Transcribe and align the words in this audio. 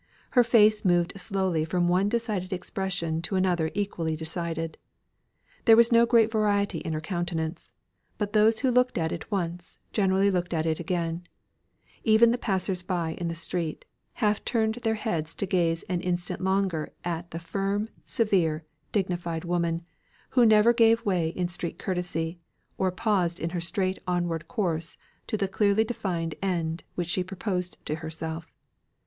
Her 0.31 0.43
face 0.43 0.83
moved 0.83 1.13
slowly 1.19 1.63
from 1.63 1.87
one 1.87 2.09
decided 2.09 2.51
expression 2.51 3.21
to 3.21 3.35
another 3.35 3.69
equally 3.75 4.15
decided. 4.15 4.79
There 5.65 5.75
was 5.77 5.91
no 5.91 6.07
great 6.07 6.31
variety 6.31 6.79
in 6.79 6.93
her 6.93 6.99
countenance; 6.99 7.71
but 8.17 8.33
those 8.33 8.61
who 8.61 8.71
looked 8.71 8.97
at 8.97 9.11
it 9.11 9.29
once, 9.31 9.77
generally 9.93 10.31
looked 10.31 10.55
at 10.55 10.65
it 10.65 10.79
again; 10.79 11.25
even 12.03 12.31
the 12.31 12.39
passers 12.39 12.81
by 12.81 13.13
in 13.19 13.27
the 13.27 13.35
street, 13.35 13.85
half 14.13 14.43
turned 14.43 14.73
their 14.81 14.95
heads 14.95 15.35
to 15.35 15.45
gaze 15.45 15.83
an 15.83 16.01
instant 16.01 16.41
longer 16.41 16.93
at 17.03 17.29
the 17.29 17.37
firm, 17.37 17.85
severe, 18.03 18.63
dignified 18.91 19.45
woman, 19.45 19.83
who 20.31 20.47
never 20.47 20.73
gave 20.73 21.05
way 21.05 21.29
in 21.29 21.47
street 21.47 21.77
courtesy, 21.77 22.39
or 22.75 22.89
paused 22.91 23.39
in 23.39 23.51
her 23.51 23.61
straight 23.61 23.99
onward 24.07 24.47
course 24.47 24.97
to 25.27 25.37
the 25.37 25.47
clearly 25.47 25.83
defined 25.83 26.33
end 26.41 26.83
which 26.95 27.07
she 27.07 27.23
proposed 27.23 27.77
to 27.85 27.97
herself. 27.97 28.51